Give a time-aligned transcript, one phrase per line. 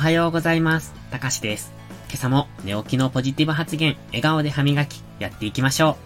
[0.00, 0.94] はようございます。
[1.10, 1.74] たかしです。
[2.08, 5.96] 今朝も寝起きのポジティブ発言、笑顔で歯磨き、やっていきましょう。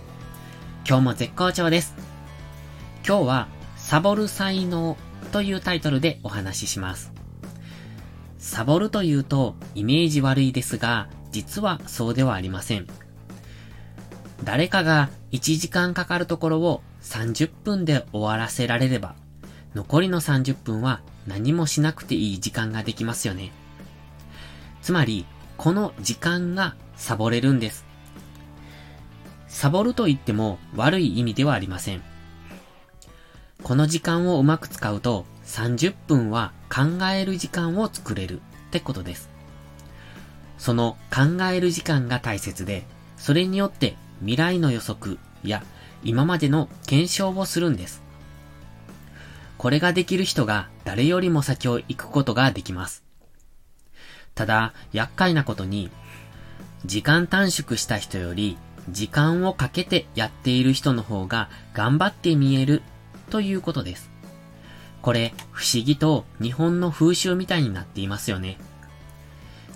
[0.88, 1.94] 今日も絶好調です。
[3.06, 4.96] 今日は、サボる才能
[5.30, 7.12] というタイトルでお話しします。
[8.36, 12.88] サボるというとイメージ悪いですが、実はそうではありません。
[14.42, 19.14] 誰かが1時間かかるところを30分で終わらせられれば、
[19.76, 23.52] 残りの30分は何もしなくていい時間ができますよね。
[24.84, 25.24] つまり、
[25.56, 27.86] この時間がサボれるんです。
[29.48, 32.02] サボると言っても悪い意味ではありません。
[33.62, 39.30] この時間をうまく使うと30分は考える時間を作れるってことです。
[40.58, 42.84] その考える時間が大切で、
[43.16, 45.62] それによって未来の予測や
[46.02, 48.02] 今までの検証をするんです。
[49.56, 53.03] これができる人が誰よりも先を行くことができます。
[54.34, 55.90] ただ、厄介なことに、
[56.84, 58.58] 時間短縮した人より、
[58.90, 62.82] 時間をかけてやっている人の方が頑張って見える
[63.30, 64.10] ということです。
[65.00, 68.58] これ、不思議と日本の風習みたいになっていますよね。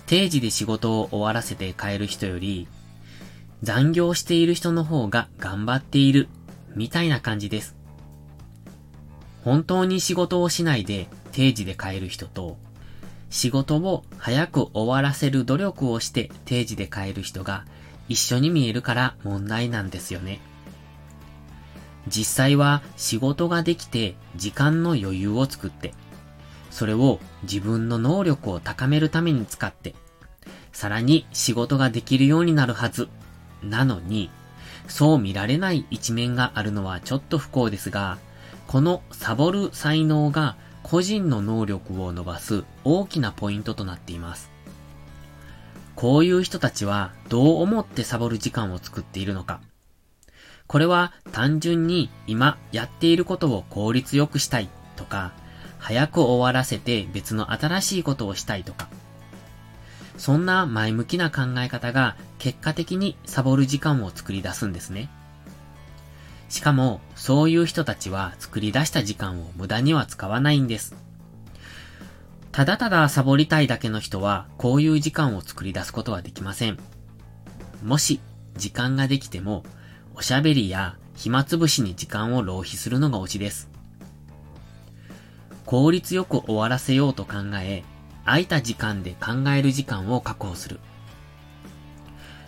[0.05, 2.67] 定時で仕事を終わらせて帰る人より、
[3.61, 6.29] 残業している人の方が頑張っている、
[6.75, 7.75] みたいな感じです。
[9.43, 12.57] 本当に仕事をしないで定時で帰る人と、
[13.29, 17.65] 仕事を早く終わらせる努力をして定時で帰る人が
[18.07, 20.39] 一緒に見えるから問題なんですよね。
[22.07, 25.93] 実際は仕事ができて時間の余裕を作って、
[26.71, 29.93] それを自分の能力を高めるために使って、
[30.71, 33.09] さらに仕事ができるようになるはず。
[33.61, 34.29] なのに、
[34.87, 38.17] そう見られない一面があるのはちょっと不幸ですが、
[38.65, 44.49] このサボる才能が個人の能力を伸ばす大きなポイントとなっています。
[45.95, 49.59] こういう人たちはどう思ってサボる時間を作っているのか。
[50.67, 55.33] これは単純に今やっていることを効率よくしたいとか、
[55.77, 58.87] 早く終わらせて別の新しいことをしたいとか。
[60.17, 65.09] そんな前向きな考え方が結果的にサボる時間を作り出すんですね。
[66.49, 70.95] しかも、そういう人たちは作り出した時間を無駄には使わないんです。
[72.51, 76.77] ただただサボりたいだけの人は、こういう時間を作り出すことはできません。
[77.83, 78.19] もし、
[78.57, 79.63] 時間ができても、
[80.15, 83.69] おしゃべりや暇つぶしに時間を浪費するのがオチです。
[85.65, 87.83] 効率よく終わらせようと考え、
[88.25, 90.79] 空いた時間で考える時間を確保する。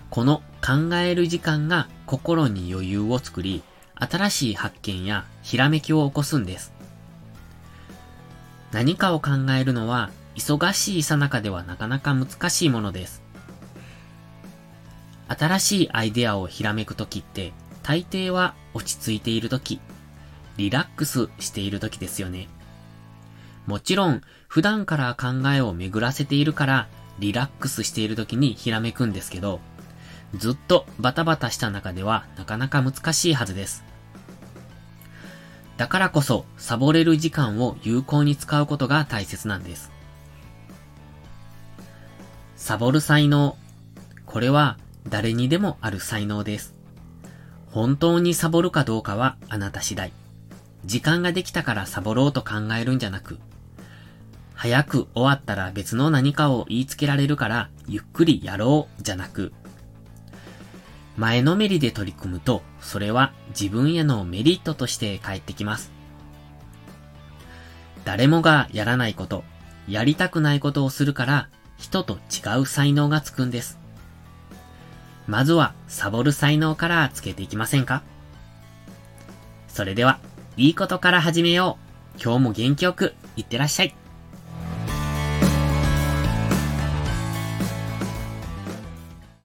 [0.09, 3.63] この考える時間が心に余裕を作り、
[4.01, 6.73] 新しい発見やひらめきを起こすんです。
[8.72, 13.22] 何かを考えるのは忙しいさなかではなかなか難しいものです。
[15.28, 17.53] 新しいアイデアをひらめくときって
[17.84, 19.79] 大抵は落ち着いているとき、
[20.57, 22.47] リラックスしているときですよね。
[23.68, 26.88] もちろん普段から考えを巡らせているから
[27.19, 29.59] リラックスしているときにひらめくんですけど、
[30.35, 33.91] ずっとバタバタした中ではなかなか難しいはずです。
[35.81, 39.92] だからこそ、サボれる時間を有効に使うことが大切なんです。
[42.56, 43.58] サボる才能。
[44.28, 44.78] これは
[45.09, 46.75] 誰にでもある才能です。
[47.72, 50.14] 本当にサボるかどうかはあなた次第。
[50.86, 53.40] 時間ができたからサボろうと考えるんじゃなく、
[54.53, 59.52] 早く終わったら別の何かを言いつけられるからゆっくりやろうじゃなく、
[61.21, 65.91] 前のめりで取り組むと、それは自分へのメリットとして返ってきます。
[68.03, 69.43] 誰もがやらないこと、
[69.87, 73.77] やりたくないことをするから、人と違う才能がつくんです。
[75.27, 78.01] まずは、サボる才能からつけていきませんか？
[79.67, 80.17] それでは、
[80.57, 81.77] いいことから始めよ
[82.17, 82.19] う。
[82.19, 83.94] 今日も元気よく、いってらっしゃい。